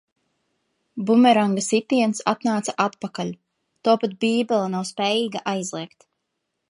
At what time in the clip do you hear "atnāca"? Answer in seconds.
2.33-2.75